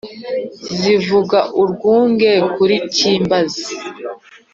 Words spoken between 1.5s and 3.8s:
urwunge kuri cyimbazi